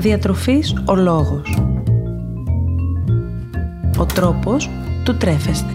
[0.00, 1.58] Διατροφής ο λόγος.
[3.98, 4.70] Ο τρόπος
[5.04, 5.72] του τρέφεστε.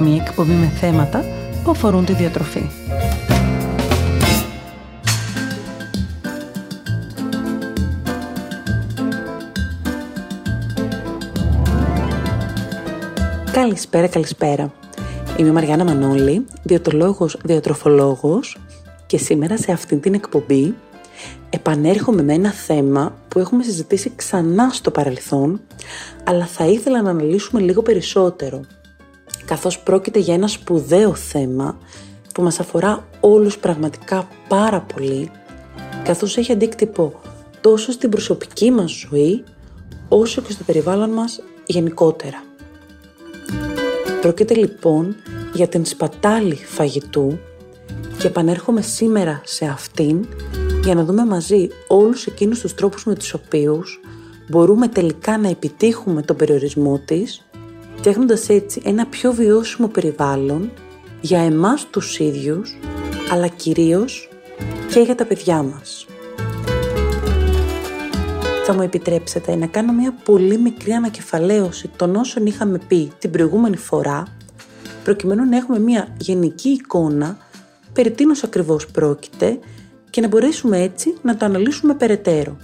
[0.00, 1.24] Μία εκπομπή με θέματα
[1.64, 2.66] που αφορούν τη διατροφή.
[13.52, 14.72] Καλησπέρα, καλησπέρα.
[15.36, 18.58] Είμαι η Μαριάννα Μανώλη, διατολόγος, διατροφολόγος
[19.06, 20.74] και σήμερα σε αυτήν την εκπομπή
[21.50, 25.60] επανέρχομαι με ένα θέμα που έχουμε συζητήσει ξανά στο παρελθόν
[26.24, 28.60] αλλά θα ήθελα να αναλύσουμε λίγο περισσότερο
[29.44, 31.78] καθώς πρόκειται για ένα σπουδαίο θέμα
[32.34, 35.30] που μας αφορά όλους πραγματικά πάρα πολύ
[36.04, 37.20] καθώς έχει αντίκτυπο
[37.60, 39.44] τόσο στην προσωπική μας ζωή
[40.08, 42.44] όσο και στο περιβάλλον μας γενικότερα.
[44.20, 45.16] Πρόκειται λοιπόν
[45.54, 47.38] για την σπατάλη φαγητού
[48.26, 50.26] και επανέρχομαι σήμερα σε αυτήν
[50.84, 54.00] για να δούμε μαζί όλους εκείνους τους τρόπους με τους οποίους
[54.48, 57.46] μπορούμε τελικά να επιτύχουμε τον περιορισμό της
[57.96, 60.72] φτιάχνοντας έτσι ένα πιο βιώσιμο περιβάλλον
[61.20, 62.78] για εμάς τους ίδιους
[63.30, 64.28] αλλά κυρίως
[64.92, 66.06] και για τα παιδιά μας.
[68.64, 73.76] Θα μου επιτρέψετε να κάνω μια πολύ μικρή ανακεφαλαίωση των όσων είχαμε πει την προηγούμενη
[73.76, 74.24] φορά
[75.04, 77.38] προκειμένου να έχουμε μια γενική εικόνα
[77.96, 79.58] περί τίνος ακριβώς πρόκειται
[80.10, 82.56] και να μπορέσουμε έτσι να το αναλύσουμε περαιτέρω.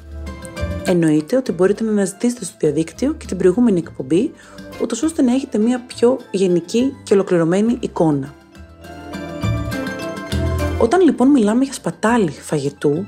[0.85, 4.33] Εννοείται ότι μπορείτε να αναζητήσετε στο διαδίκτυο και την προηγούμενη εκπομπή,
[4.83, 8.35] ούτως ώστε να έχετε μια πιο γενική και ολοκληρωμένη εικόνα.
[10.79, 13.07] Όταν λοιπόν μιλάμε για σπατάλη φαγητού,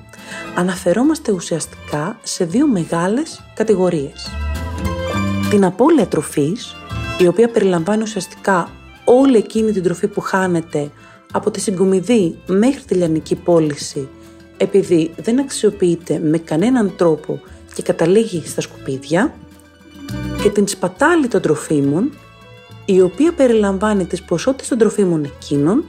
[0.55, 4.30] αναφερόμαστε ουσιαστικά σε δύο μεγάλες κατηγορίες.
[5.50, 6.77] Την απώλεια τροφής,
[7.19, 8.70] η οποία περιλαμβάνει ουσιαστικά
[9.05, 10.91] όλη εκείνη την τροφή που χάνεται
[11.36, 14.08] από τη συγκομιδή μέχρι τη λιανική πώληση
[14.56, 17.40] επειδή δεν αξιοποιείται με κανέναν τρόπο
[17.74, 19.34] και καταλήγει στα σκουπίδια
[20.42, 22.12] και την σπατάλη των τροφίμων
[22.84, 25.84] η οποία περιλαμβάνει τις ποσότητες των τροφίμων εκείνων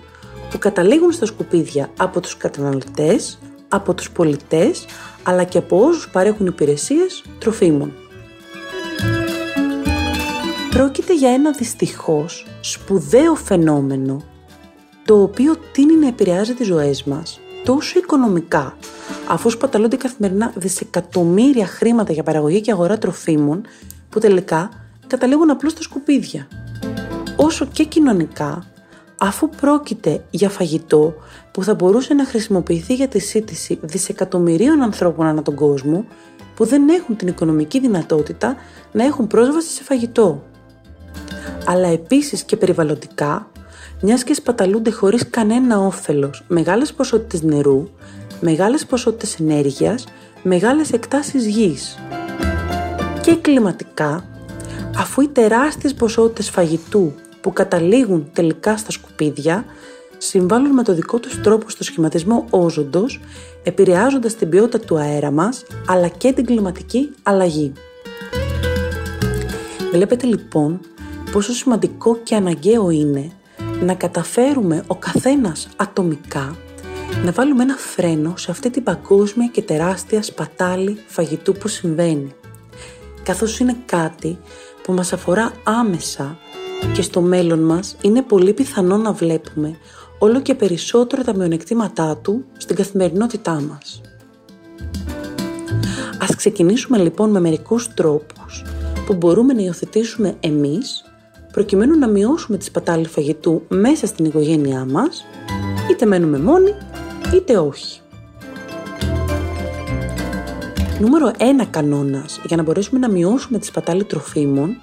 [0.50, 3.40] που καταλήγουν στα σκουπίδια από τους καταναλωτές,
[3.70, 4.86] από τους πολιτές
[5.24, 7.94] αλλά και από όσους παρέχουν υπηρεσίες τροφίμων.
[10.70, 14.24] Πρόκειται για ένα δυστυχώς σπουδαίο φαινόμενο
[15.06, 18.78] το οποίο τίνει να επηρεάζει τις ζωές μας τόσο οικονομικά
[19.28, 23.62] αφού σπαταλούνται καθημερινά δισεκατομμύρια χρήματα για παραγωγή και αγορά τροφίμων
[24.10, 24.70] που τελικά
[25.08, 26.48] καταλήγουν απλώς στα σκουπίδια.
[27.36, 28.64] Όσο και κοινωνικά
[29.18, 31.14] αφού πρόκειται για φαγητό
[31.52, 36.06] που θα μπορούσε να χρησιμοποιηθεί για τη σύντηση δισεκατομμυρίων ανθρώπων ανά τον κόσμο
[36.56, 38.56] που δεν έχουν την οικονομική δυνατότητα
[38.92, 40.44] να έχουν πρόσβαση σε φαγητό
[41.66, 43.52] αλλά επίσης και περιβαλλοντικά,
[44.02, 47.90] μιας και σπαταλούνται χωρίς κανένα όφελος μεγάλες ποσότητες νερού,
[48.40, 50.04] μεγάλες ποσότητες ενέργειας,
[50.44, 51.98] μεγάλες εκτάσεις γης.
[53.22, 54.26] Και κλιματικά,
[54.98, 59.66] αφού οι τεράστιες ποσότητες φαγητού που καταλήγουν τελικά στα σκουπίδια
[60.18, 63.20] συμβάλλουν με το δικό τους τρόπο στο σχηματισμό όζοντος,
[63.64, 67.74] επηρεάζοντας την ποιότητα του αέρα μας, αλλά και την κλιματική αλλαγή.
[69.92, 70.80] Βλέπετε λοιπόν
[71.32, 73.32] πόσο σημαντικό και αναγκαίο είναι
[73.82, 76.56] να καταφέρουμε ο καθένας ατομικά
[77.24, 82.36] να βάλουμε ένα φρένο σε αυτή την παγκόσμια και τεράστια σπατάλη φαγητού που συμβαίνει.
[83.24, 84.40] Καθώς είναι κάτι
[84.84, 86.38] που μας αφορά άμεσα
[86.94, 89.78] και στο μέλλον μας είναι πολύ πιθανό να βλέπουμε
[90.20, 94.02] όλο και περισσότερο τα μειονεκτήματά του στην καθημερινότητά μας.
[96.20, 98.64] Ας ξεκινήσουμε λοιπόν με μερικούς τρόπους
[99.06, 101.05] που μπορούμε να υιοθετήσουμε εμείς
[101.56, 105.26] προκειμένου να μειώσουμε τη σπατάλη φαγητού μέσα στην οικογένειά μας,
[105.92, 106.72] είτε μένουμε μόνοι,
[107.36, 108.00] είτε όχι.
[111.00, 114.78] Νούμερο ένα κανόνας για να μπορέσουμε να μειώσουμε τη σπατάλη τροφίμων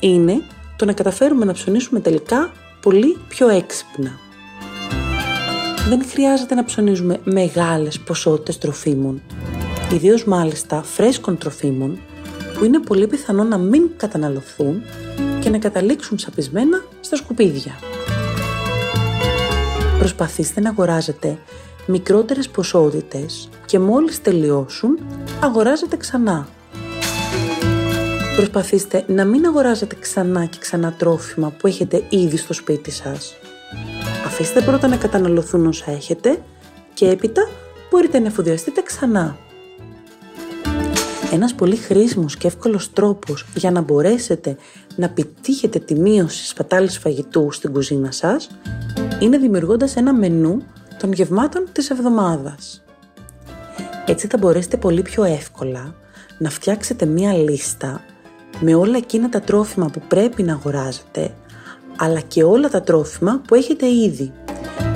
[0.00, 0.42] είναι
[0.76, 4.10] το να καταφέρουμε να ψωνίσουμε τελικά πολύ πιο έξυπνα.
[5.88, 9.22] Δεν χρειάζεται να ψωνίζουμε μεγάλες ποσότητες τροφίμων,
[9.92, 11.98] ιδίως μάλιστα φρέσκων τροφίμων,
[12.58, 14.82] που είναι πολύ πιθανό να μην καταναλωθούν
[15.16, 17.78] και να καταλήξουν σαπισμένα στα σκουπίδια.
[19.98, 21.38] Προσπαθήστε να αγοράζετε
[21.86, 24.98] μικρότερες ποσότητες και μόλις τελειώσουν
[25.42, 26.48] αγοράζετε ξανά.
[28.36, 33.34] Προσπαθήστε να μην αγοράζετε ξανά και ξανά τρόφιμα που έχετε ήδη στο σπίτι σας.
[34.26, 36.42] Αφήστε πρώτα να καταναλωθούν όσα έχετε
[36.94, 37.48] και έπειτα
[37.90, 39.36] μπορείτε να εφοδιαστείτε ξανά.
[41.32, 44.56] Ένας πολύ χρήσιμος και εύκολος τρόπος για να μπορέσετε
[44.96, 48.50] να πετύχετε τη μείωση σπατάλης φαγητού στην κουζίνα σας
[49.20, 50.62] είναι δημιουργώντας ένα μενού
[50.98, 52.84] των γευμάτων της εβδομάδας.
[54.06, 55.94] Έτσι θα μπορέσετε πολύ πιο εύκολα
[56.38, 58.00] να φτιάξετε μία λίστα
[58.60, 61.34] με όλα εκείνα τα τρόφιμα που πρέπει να αγοράζετε,
[61.96, 64.32] αλλά και όλα τα τρόφιμα που έχετε ήδη,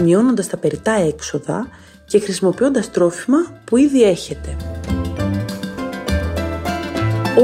[0.03, 1.69] μειώνοντας τα περιτά έξοδα
[2.05, 4.76] και χρησιμοποιώντας τρόφιμα που ήδη έχετε.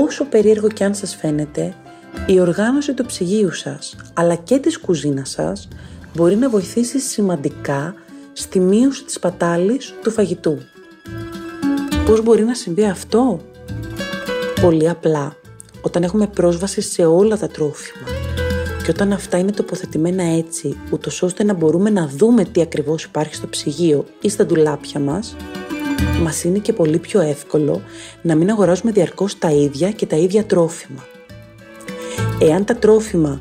[0.00, 1.74] Όσο περίεργο και αν σας φαίνεται,
[2.26, 5.68] η οργάνωση του ψυγείου σας, αλλά και της κουζίνας σας,
[6.14, 7.94] μπορεί να βοηθήσει σημαντικά
[8.32, 10.58] στη μείωση της πατάλης του φαγητού.
[12.06, 13.40] Πώς μπορεί να συμβεί αυτό;
[14.60, 15.36] Πολύ απλά,
[15.80, 18.06] όταν έχουμε πρόσβαση σε όλα τα τρόφιμα
[18.84, 23.34] και όταν αυτά είναι τοποθετημένα έτσι, ούτως ώστε να μπορούμε να δούμε τι ακριβώς υπάρχει
[23.34, 25.36] στο ψυγείο ή στα ντουλάπια μας,
[26.22, 27.82] μας είναι και πολύ πιο εύκολο
[28.22, 31.04] να μην αγοράζουμε διαρκώς τα ίδια και τα ίδια τρόφιμα.
[32.40, 33.40] Εάν τα τρόφιμα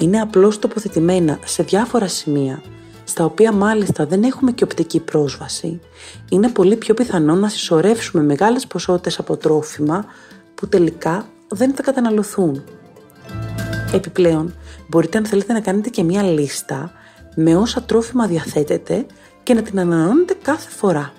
[0.00, 2.62] είναι απλώς τοποθετημένα σε διάφορα σημεία,
[3.04, 5.80] στα οποία μάλιστα δεν έχουμε και οπτική πρόσβαση,
[6.28, 10.04] είναι πολύ πιο πιθανό να συσσωρεύσουμε μεγάλες ποσότητες από τρόφιμα
[10.54, 12.64] που τελικά δεν θα καταναλωθούν.
[13.94, 14.54] Επιπλέον,
[14.88, 16.92] μπορείτε αν θέλετε να κάνετε και μία λίστα
[17.34, 19.06] με όσα τρόφιμα διαθέτετε
[19.42, 21.12] και να την ανανεώνετε κάθε φορά.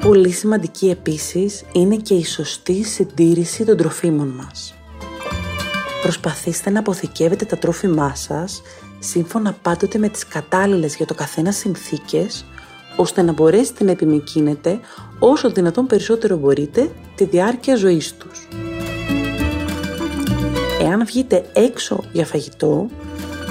[0.00, 4.74] Πολύ σημαντική επίσης είναι και η σωστή συντήρηση των τροφίμων μας.
[6.02, 8.62] Προσπαθήστε να αποθηκεύετε τα τρόφιμά σας
[8.98, 12.44] σύμφωνα πάντοτε με τις κατάλληλες για το καθένα συνθήκες,
[12.96, 14.80] ώστε να μπορέσετε να επιμηκύνετε
[15.18, 18.48] όσο δυνατόν περισσότερο μπορείτε τη διάρκεια ζωής τους.
[20.80, 22.88] Εάν βγείτε έξω για φαγητό,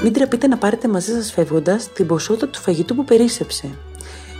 [0.03, 3.69] μην τρεπείτε να πάρετε μαζί σας φεύγοντας την ποσότητα του φαγητού που περίσσεψε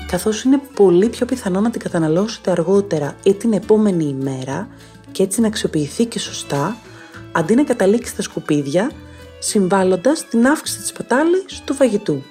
[0.08, 4.68] καθώς είναι πολύ πιο πιθανό να την καταναλώσετε αργότερα ή την επόμενη ημέρα
[5.12, 6.78] και έτσι να αξιοποιηθεί και σωστά,
[7.32, 8.92] αντί να καταλήξει στα σκουπίδια,
[9.40, 12.24] συμβάλλοντας την αύξηση της πατάλης του φαγητού.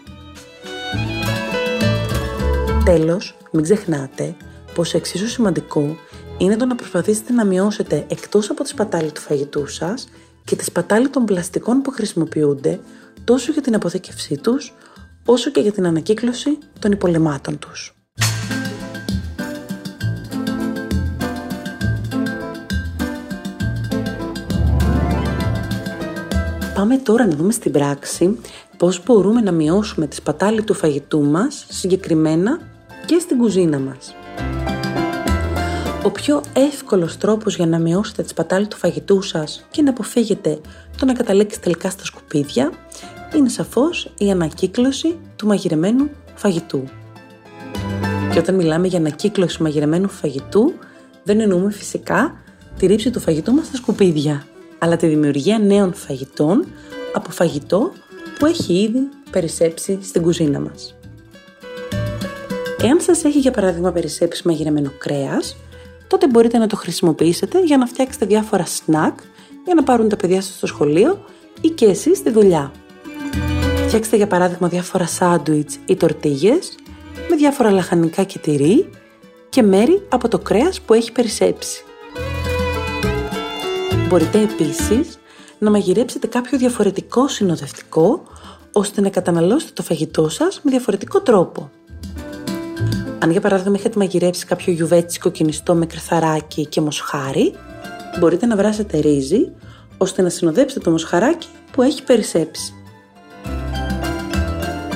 [2.85, 4.37] Τέλος, μην ξεχνάτε
[4.75, 5.97] πως εξίσου σημαντικό
[6.39, 10.09] είναι το να προσπαθήσετε να μειώσετε εκτός από τη σπατάλη του φαγητού σας
[10.45, 12.81] και τη σπατάλη των πλαστικών που χρησιμοποιούνται
[13.25, 14.75] τόσο για την αποθήκευσή τους,
[15.27, 17.95] όσο και για την ανακύκλωση των υπολεμάτων τους.
[26.75, 28.39] Πάμε τώρα να δούμε στην πράξη
[28.77, 32.61] πώς μπορούμε να μειώσουμε τη σπατάλη του φαγητού μας συγκεκριμένα
[33.07, 34.15] και στην κουζίνα μας.
[36.03, 40.61] Ο πιο εύκολος τρόπος για να μειώσετε τη σπατάλη του φαγητού σας και να αποφύγετε
[40.99, 42.73] το να καταλήξει τελικά στα σκουπίδια
[43.39, 46.85] είναι σαφώς η ανακύκλωση του μαγειρεμένου φαγητού.
[48.33, 50.73] Και όταν μιλάμε για ανακύκλωση μαγειρεμένου φαγητού,
[51.23, 52.35] δεν εννοούμε φυσικά
[52.79, 54.47] τη ρήψη του φαγητού μας στα σκουπίδια,
[54.79, 56.67] αλλά τη δημιουργία νέων φαγητών
[57.13, 57.93] από φαγητό
[58.39, 60.95] που έχει ήδη περισσέψει στην κουζίνα μας.
[62.83, 65.57] Εάν σας έχει για παράδειγμα περισσέψει μαγειρεμένο κρέας,
[66.07, 69.19] τότε μπορείτε να το χρησιμοποιήσετε για να φτιάξετε διάφορα σνακ
[69.65, 71.25] για να πάρουν τα παιδιά σας στο σχολείο
[71.61, 72.73] ή και εσείς στη δουλειά.
[73.87, 76.75] Φτιάξτε για παράδειγμα διάφορα σάντουιτς ή τορτίγες
[77.31, 78.91] με διάφορα λαχανικά και τυρί
[79.49, 81.85] και μέρη από το κρέας που έχει περισσέψει.
[84.09, 85.19] Μπορείτε επίσης
[85.59, 88.23] να μαγειρέψετε κάποιο διαφορετικό συνοδευτικό
[88.73, 91.71] ώστε να καταναλώσετε το φαγητό σας με διαφορετικό τρόπο.
[93.19, 97.55] Αν για παράδειγμα έχετε μαγειρέψει κάποιο γιουβέτσι κοκκινιστό με κρυθαράκι και μοσχάρι,
[98.19, 99.51] μπορείτε να βράσετε ρύζι
[99.99, 102.76] ώστε να συνοδέψετε το μοσχαράκι που έχει περισσέψει.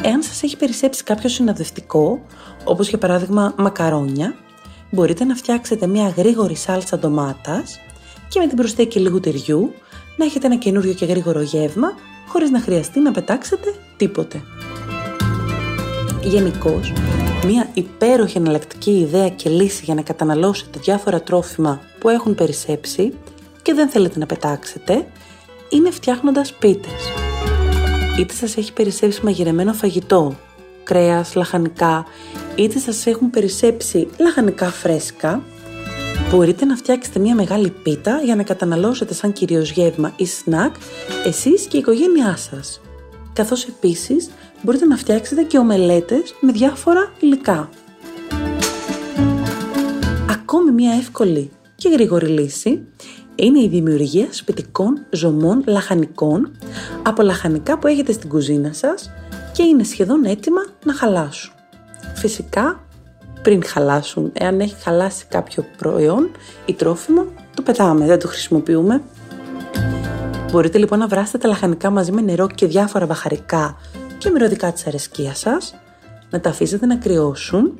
[0.02, 2.20] Εάν σας έχει περισσέψει κάποιο συνοδευτικό,
[2.64, 4.34] όπως για παράδειγμα μακαρόνια,
[4.90, 7.78] μπορείτε να φτιάξετε μια γρήγορη σάλτσα ντομάτας
[8.28, 9.74] και με την προσθήκη λίγου τυριού
[10.16, 11.94] να έχετε ένα καινούριο και γρήγορο γεύμα
[12.28, 14.42] χωρίς να χρειαστεί να πετάξετε τίποτε.
[16.22, 16.92] Γενικώς,
[17.46, 23.12] μια υπέροχη εναλλακτική ιδέα και λύση για να καταναλώσετε διάφορα τρόφιμα που έχουν περισσέψει
[23.62, 25.06] και δεν θέλετε να πετάξετε,
[25.68, 27.29] είναι φτιάχνοντας πίτες
[28.18, 30.36] είτε σας έχει περισσέψει μαγειρεμένο φαγητό,
[30.82, 32.04] κρέας, λαχανικά,
[32.54, 35.42] είτε σας έχουν περισσέψει λαχανικά φρέσκα,
[36.30, 40.74] μπορείτε να φτιάξετε μια μεγάλη πίτα για να καταναλώσετε σαν κυρίως γεύμα ή σνακ
[41.24, 42.80] εσείς και η οικογένειά σας.
[43.32, 44.30] Καθώς επίσης
[44.62, 47.68] μπορείτε να φτιάξετε και ομελέτες με διάφορα υλικά.
[50.30, 52.86] Ακόμη μια εύκολη και γρήγορη λύση
[53.40, 56.50] είναι η δημιουργία σπιτικών ζωμών λαχανικών
[57.02, 59.10] από λαχανικά που έχετε στην κουζίνα σας
[59.52, 61.52] και είναι σχεδόν έτοιμα να χαλάσουν.
[62.14, 62.84] Φυσικά
[63.42, 66.30] πριν χαλάσουν, εάν έχει χαλάσει κάποιο προϊόν
[66.66, 69.02] ή τρόφιμο, το πετάμε, δεν το χρησιμοποιούμε.
[70.50, 73.76] Μπορείτε λοιπόν να βράσετε τα λαχανικά μαζί με νερό και διάφορα βαχαρικά
[74.18, 75.74] και μυρωδικά της αρεσκίας σας,
[76.30, 77.78] να τα αφήσετε να κρυώσουν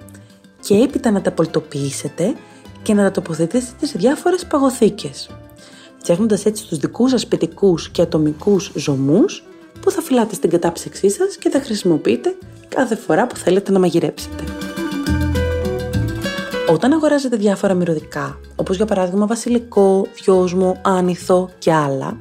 [0.61, 2.35] και έπειτα να τα πολτοποιήσετε
[2.83, 5.31] και να τα τοποθετήσετε σε διάφορες παγωθήκες,
[6.01, 9.45] φτιάχνοντας έτσι τους δικούς σας σπιτικούς και ατομικούς ζωμούς
[9.81, 12.37] που θα φυλάτε στην κατάψυξή σας και θα χρησιμοποιείτε
[12.69, 14.45] κάθε φορά που θέλετε να μαγειρέψετε.
[16.69, 22.17] Όταν αγοράζετε διάφορα μυρωδικά, όπως για παράδειγμα βασιλικό, δυόσμο, άνηθο και άλλα,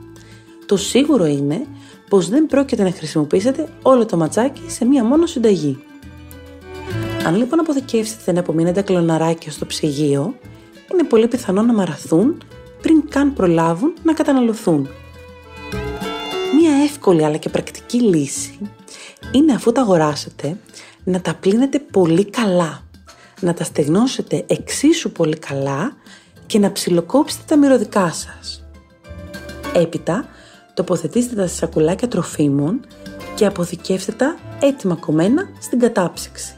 [0.65, 1.65] το σίγουρο είναι
[2.09, 5.83] πως δεν πρόκειται να χρησιμοποιήσετε όλο το ματσάκι σε μία μόνο συνταγή.
[7.25, 10.33] Αν λοιπόν αποθηκεύσετε να απομείνετε κλωναράκια στο ψυγείο,
[10.93, 12.37] είναι πολύ πιθανό να μαραθούν
[12.81, 14.89] πριν καν προλάβουν να καταναλωθούν.
[16.59, 18.57] Μία εύκολη αλλά και πρακτική λύση
[19.31, 20.57] είναι αφού τα αγοράσετε
[21.03, 22.83] να τα πλύνετε πολύ καλά,
[23.41, 25.95] να τα στεγνώσετε εξίσου πολύ καλά
[26.45, 28.63] και να ψιλοκόψετε τα μυρωδικά σας.
[29.73, 30.25] Έπειτα,
[30.73, 32.79] τοποθετήστε τα σακουλάκια τροφίμων
[33.35, 36.53] και αποθηκεύστε τα έτοιμα κομμένα στην κατάψυξη.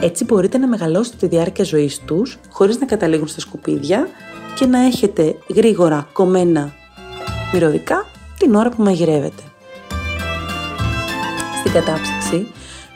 [0.00, 4.08] Έτσι μπορείτε να μεγαλώσετε τη διάρκεια ζωής τους χωρίς να καταλήγουν στα σκουπίδια
[4.54, 6.72] και να έχετε γρήγορα κομμένα
[7.52, 8.06] μυρωδικά
[8.38, 9.42] την ώρα που μαγειρεύετε.
[11.58, 12.46] Στην κατάψυξη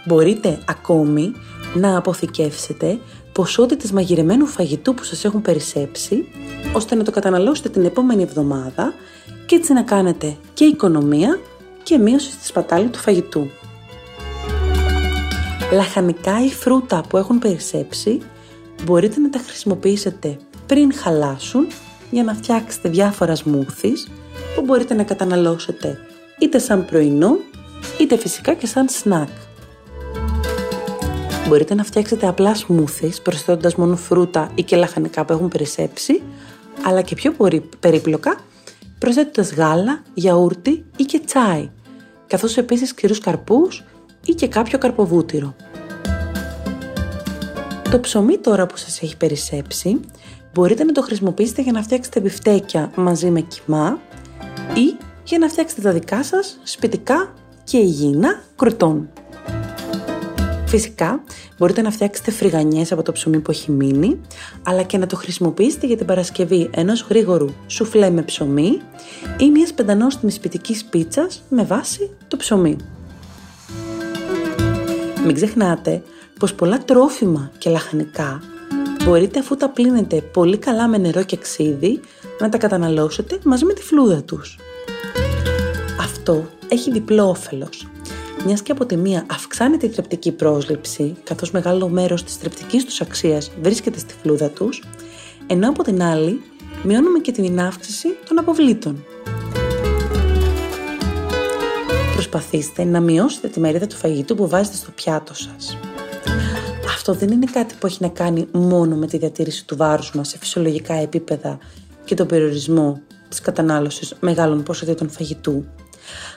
[0.05, 1.33] μπορείτε ακόμη
[1.75, 2.99] να αποθηκεύσετε
[3.33, 6.29] ποσότητες μαγειρεμένου φαγητού που σας έχουν περισσέψει,
[6.73, 8.95] ώστε να το καταναλώσετε την επόμενη εβδομάδα
[9.47, 11.41] και έτσι να κάνετε και οικονομία
[11.83, 13.51] και μείωση στη σπατάλη του φαγητού.
[15.73, 18.21] Λαχανικά ή φρούτα που έχουν περισσέψει
[18.85, 21.67] μπορείτε να τα χρησιμοποιήσετε πριν χαλάσουν
[22.11, 24.09] για να φτιάξετε διάφορας σμούθις
[24.55, 25.99] που μπορείτε να καταναλώσετε
[26.39, 27.37] είτε σαν πρωινό
[28.01, 29.29] είτε φυσικά και σαν σνακ.
[31.49, 36.23] Μπορείτε να φτιάξετε απλάς σμούθις προσθέτοντας μόνο φρούτα ή και λαχανικά που έχουν περισσέψει
[36.83, 37.35] αλλά και πιο
[37.81, 38.37] περίπλοκα
[38.99, 41.71] προσθέτοντας γάλα, γιαούρτι ή και τσάι
[42.27, 43.85] καθώς επίσης ξηρούς καρπούς
[44.25, 45.55] ή και κάποιο καρποβούτυρο.
[47.91, 50.01] Το ψωμί τώρα που σας έχει περισσέψει
[50.57, 53.99] μπορείτε να το χρησιμοποιήσετε για να φτιάξετε μπιφτέκια μαζί με κιμά
[54.75, 57.35] ή για να φτιάξετε τα δικά σας σπιτικά
[57.65, 59.09] και υγιεινά κροτών.
[60.67, 61.23] Φυσικά,
[61.59, 64.21] μπορείτε να φτιάξετε φρυγανιές από το ψωμί που έχει μείνει,
[64.63, 68.81] αλλά και να το χρησιμοποιήσετε για την παρασκευή ενός γρήγορου σουφλέ με ψωμί
[69.39, 72.77] ή μιας πεντανόστιμης σπιτικής πίτσας με βάση το ψωμί.
[75.25, 76.03] Μην ξεχνάτε
[76.39, 78.43] πως πολλά τρόφιμα και λαχανικά
[79.07, 82.01] μπορείτε αφού τα πλύνετε πολύ καλά με νερό και ξύδι
[82.39, 84.59] να τα καταναλώσετε μαζί με τη φλούδα τους.
[86.01, 87.89] Αυτό έχει διπλό όφελος.
[88.45, 93.01] Μιας και από τη μία αυξάνεται η θρεπτική πρόσληψη, καθώς μεγάλο μέρος της θρεπτικής τους
[93.01, 94.83] αξίας βρίσκεται στη φλούδα τους,
[95.47, 96.41] ενώ από την άλλη
[96.83, 99.05] μειώνουμε και την αύξηση των αποβλήτων.
[102.13, 105.79] Προσπαθήστε να μειώσετε τη μερίδα του φαγητού που βάζετε στο πιάτο σας
[107.11, 110.29] αυτό δεν είναι κάτι που έχει να κάνει μόνο με τη διατήρηση του βάρους μας
[110.29, 111.59] σε φυσιολογικά επίπεδα
[112.05, 115.65] και τον περιορισμό της κατανάλωσης μεγάλων ποσοτήτων φαγητού,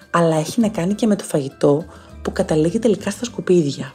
[0.10, 1.86] αλλά έχει να κάνει και με το φαγητό
[2.22, 3.94] που καταλήγει τελικά στα σκουπίδια.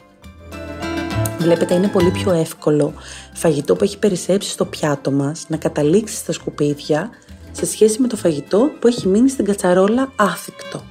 [1.37, 2.93] Βλέπετε είναι πολύ πιο εύκολο
[3.33, 7.09] φαγητό που έχει περισσέψει στο πιάτο μας να καταλήξει στα σκουπίδια
[7.51, 10.83] σε σχέση με το φαγητό που έχει μείνει στην κατσαρόλα άθικτο.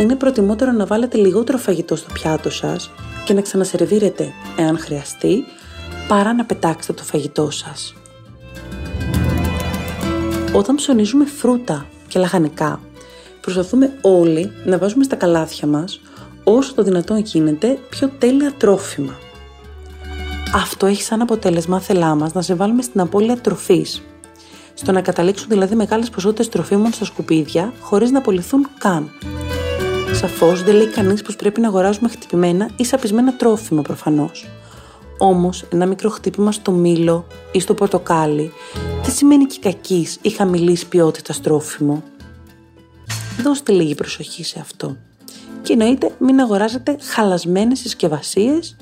[0.00, 2.90] Είναι προτιμότερο να βάλετε λιγότερο φαγητό στο πιάτο σας
[3.24, 5.44] και να ξανασερβίρετε εάν χρειαστεί,
[6.08, 7.94] παρά να πετάξετε το φαγητό σας.
[10.52, 12.80] Όταν ψωνίζουμε φρούτα και λαχανικά,
[13.40, 16.00] προσπαθούμε όλοι να βάζουμε στα καλάθια μας
[16.44, 19.18] όσο το δυνατόν γίνεται πιο τέλεια τρόφιμα.
[20.54, 24.02] Αυτό έχει σαν αποτέλεσμα θέλά μας να σε βάλουμε στην απώλεια τροφής,
[24.74, 29.10] στο να καταλήξουν δηλαδή μεγάλες ποσότητες τροφίμων στα σκουπίδια χωρίς να απολυθούν καν.
[30.24, 34.46] Σαφώς δεν λέει κανείς πως πρέπει να αγοράζουμε χτυπημένα ή σαπισμένα τρόφιμα προφανώς.
[35.18, 38.52] Όμως, ένα μικρό χτύπημα στο μήλο ή στο πορτοκάλι
[39.02, 42.02] δεν σημαίνει και κακής ή χαμηλής ποιότητας τρόφιμο.
[43.42, 44.96] Δώστε λίγη προσοχή σε αυτό.
[45.62, 48.76] Και εννοείται μην αγοράζετε χαλασμένες συσκευασίες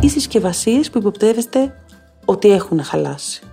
[0.00, 1.74] ή συσκευασίες που υποπτεύεστε
[2.24, 3.45] ότι έχουν χαλάσει.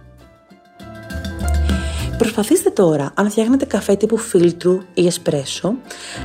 [2.24, 5.76] Προσπαθήστε τώρα, αν φτιάχνετε καφέ τύπου φίλτρου ή εσπρέσο,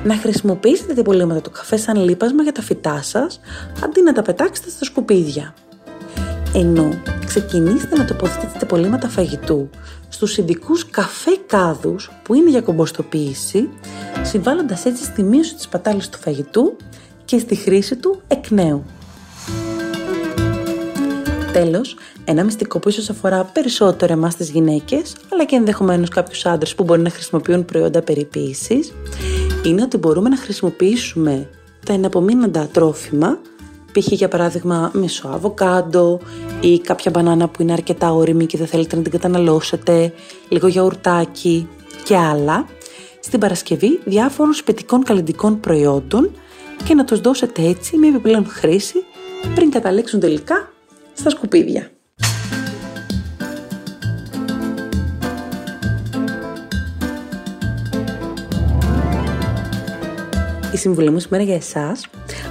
[0.05, 3.41] να χρησιμοποιήσετε τα υπολείμματα του καφέ σαν λίπασμα για τα φυτά σας,
[3.85, 5.55] αντί να τα πετάξετε στα σκουπίδια.
[6.55, 6.89] Ενώ
[7.27, 9.71] ξεκινήστε να τοποθετείτε τα υπολείμματα φαγητού
[10.09, 13.69] στους ειδικούς καφέ κάδους που είναι για κομποστοποίηση,
[14.23, 16.77] συμβάλλοντας έτσι στη μείωση της πατάλης του φαγητού
[17.25, 18.85] και στη χρήση του εκ νέου.
[21.53, 26.75] Τέλος, ένα μυστικό που ίσως αφορά περισσότερο εμάς τις γυναίκες, αλλά και ενδεχομένως κάποιους άντρες
[26.75, 28.93] που μπορεί να χρησιμοποιούν προϊόντα περιποίησης,
[29.65, 31.49] είναι ότι μπορούμε να χρησιμοποιήσουμε
[31.87, 33.39] τα εναπομείνοντα τρόφιμα,
[33.93, 34.07] π.χ.
[34.07, 36.21] για παράδειγμα μισό αβοκάντο
[36.61, 40.13] ή κάποια μπανάνα που είναι αρκετά όρημη και δεν θέλετε να την καταναλώσετε,
[40.49, 41.69] λίγο γιαουρτάκι
[42.05, 42.67] και άλλα,
[43.21, 46.31] στην Παρασκευή διάφορων σπιτικών καλλιντικών προϊόντων
[46.85, 49.05] και να τους δώσετε έτσι με επιπλέον χρήση
[49.55, 50.73] πριν καταλήξουν τελικά
[51.19, 51.91] στα σκουπίδια.
[60.73, 62.07] Η συμβουλή μου σήμερα για εσάς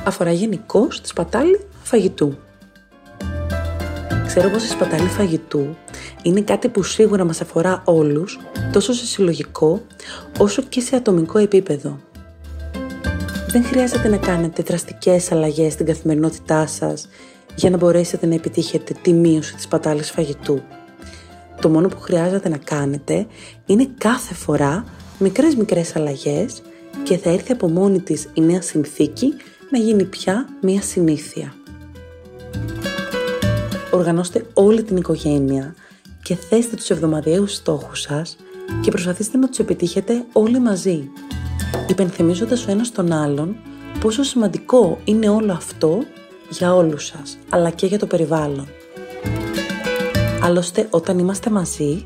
[0.05, 2.37] αφορά γενικώ τη σπατάλη φαγητού.
[4.25, 5.77] Ξέρω πως η σπατάλη φαγητού
[6.21, 8.39] είναι κάτι που σίγουρα μας αφορά όλους,
[8.71, 9.81] τόσο σε συλλογικό
[10.39, 11.99] όσο και σε ατομικό επίπεδο.
[13.47, 17.07] Δεν χρειάζεται να κάνετε δραστικές αλλαγές στην καθημερινότητά σας
[17.57, 20.61] για να μπορέσετε να επιτύχετε τη μείωση της πατάλης φαγητού.
[21.61, 23.27] Το μόνο που χρειάζεται να κάνετε
[23.65, 24.85] είναι κάθε φορά
[25.19, 26.61] μικρές μικρές αλλαγές
[27.03, 29.33] και θα έρθει από μόνη της η νέα συνθήκη
[29.71, 31.53] να γίνει πια μία συνήθεια.
[33.91, 35.75] Οργανώστε όλη την οικογένεια
[36.23, 38.37] και θέστε τους εβδομαδιαίους στόχους σας
[38.81, 41.09] και προσπαθήστε να τους επιτύχετε όλοι μαζί,
[41.87, 43.55] υπενθυμίζοντας ο ένας τον άλλον
[43.99, 46.03] πόσο σημαντικό είναι όλο αυτό
[46.49, 48.67] για όλους σας, αλλά και για το περιβάλλον.
[50.41, 52.05] Άλλωστε, όταν είμαστε μαζί,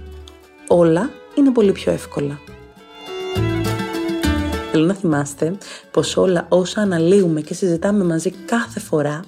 [0.68, 2.40] όλα είναι πολύ πιο εύκολα.
[4.72, 5.58] Θέλω να θυμάστε
[5.92, 9.20] πως όλα όσα αναλύουμε και συζητάμε μαζί κάθε φορά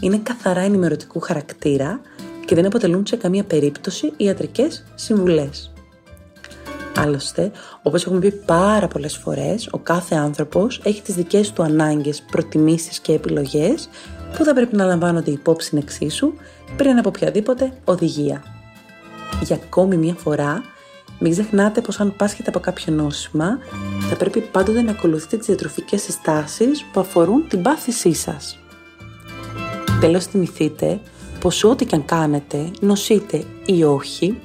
[0.00, 2.00] είναι καθαρά ενημερωτικού χαρακτήρα
[2.44, 5.72] και δεν αποτελούν σε καμία περίπτωση ιατρικές συμβουλές.
[6.96, 7.50] Άλλωστε,
[7.82, 12.98] όπως έχουμε πει πάρα πολλές φορές, ο κάθε άνθρωπος έχει τις δικές του ανάγκες, προτιμήσεις
[12.98, 13.88] και επιλογές
[14.36, 16.32] που θα πρέπει να λαμβάνονται υπόψη εξίσου
[16.76, 18.42] πριν από οποιαδήποτε οδηγία.
[19.42, 20.62] Για ακόμη μια φορά,
[21.18, 23.58] μην ξεχνάτε πως αν πάσχετε από κάποιο νόσημα,
[24.08, 28.58] θα πρέπει πάντοτε να ακολουθείτε τις διατροφικές συστάσεις που αφορούν την πάθησή σας.
[30.00, 31.00] Τέλος θυμηθείτε
[31.40, 34.40] πως ό,τι και αν κάνετε, νοσείτε ή όχι,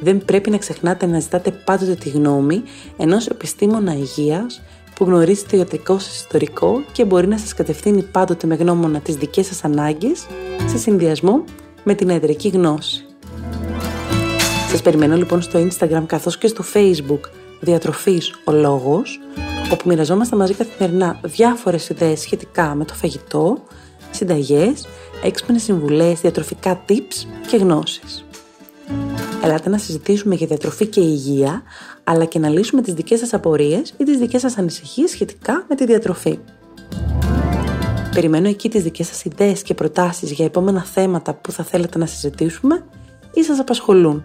[0.00, 2.62] δεν πρέπει να ξεχνάτε να ζητάτε πάντοτε τη γνώμη
[2.96, 4.62] ενός επιστήμονα υγείας
[4.94, 9.16] που γνωρίζει το ιατρικό σας ιστορικό και μπορεί να σας κατευθύνει πάντοτε με γνώμονα τις
[9.16, 10.26] δικές σας ανάγκες
[10.66, 11.44] σε συνδυασμό
[11.84, 13.04] με την ιατρική γνώση.
[14.70, 17.20] Σας περιμένω λοιπόν στο Instagram καθώς και στο Facebook
[17.60, 19.20] Διατροφής ο Λόγος,
[19.72, 23.62] όπου μοιραζόμαστε μαζί καθημερινά διάφορες ιδέες σχετικά με το φαγητό,
[24.10, 24.86] συνταγές,
[25.22, 28.24] έξυπνες συμβουλές, διατροφικά tips και γνώσεις.
[29.44, 31.62] Ελάτε να συζητήσουμε για διατροφή και υγεία,
[32.04, 35.74] αλλά και να λύσουμε τις δικές σας απορίες ή τις δικές σας ανησυχίες σχετικά με
[35.74, 36.38] τη διατροφή.
[38.14, 42.06] Περιμένω εκεί τις δικές σας ιδέες και προτάσεις για επόμενα θέματα που θα θέλετε να
[42.06, 42.84] συζητήσουμε
[43.34, 44.24] ή σας απασχολούν.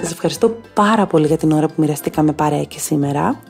[0.00, 3.40] Σας ευχαριστώ πάρα πολύ για την ώρα που μοιραστήκαμε παρέα και σήμερα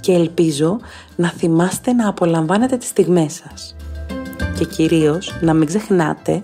[0.00, 0.78] και ελπίζω
[1.16, 3.76] να θυμάστε να απολαμβάνετε τις στιγμές σας.
[4.58, 6.42] Και κυρίως να μην ξεχνάτε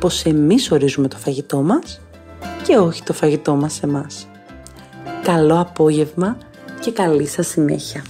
[0.00, 2.00] πως εμείς ορίζουμε το φαγητό μας
[2.66, 4.28] και όχι το φαγητό μας σε εμάς.
[5.26, 6.36] Καλό απόγευμα
[6.80, 8.04] και καλή σας συνέχεια.